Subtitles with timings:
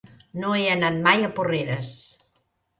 [0.43, 1.95] No he anat mai a Porreres.